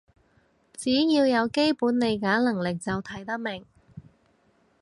[0.75, 3.63] 只要有基本理解能力就睇得明